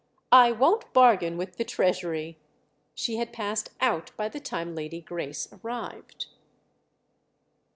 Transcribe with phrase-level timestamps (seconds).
[0.31, 6.25] "I won't bargain with the Treasury!"—she had passed out by the time Lady Grace arrived.